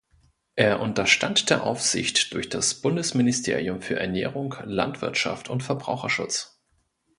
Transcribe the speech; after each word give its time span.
Er 0.55 0.79
unterstand 0.79 1.51
der 1.51 1.63
Aufsicht 1.63 2.33
durch 2.33 2.49
das 2.49 2.73
Bundesministerium 2.73 3.83
für 3.83 3.99
Ernährung, 3.99 4.55
Landwirtschaft 4.63 5.47
und 5.47 5.61
Verbraucherschutz. 5.61 6.59